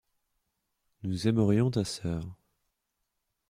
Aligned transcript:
Nous 1.03 1.27
aimerions 1.27 1.69
ta 1.69 1.83
sœur. 1.83 2.35